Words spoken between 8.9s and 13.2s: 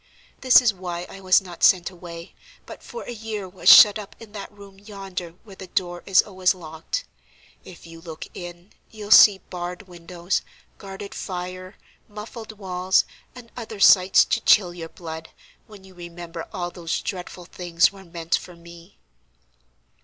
see barred windows, guarded fire, muffled walls,